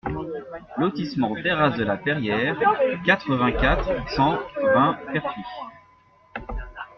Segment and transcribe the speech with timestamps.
[0.79, 2.57] Lotissement Terrasses de la Peyriere,
[3.05, 4.39] quatre-vingt-quatre, cent
[4.73, 5.45] vingt Pertuis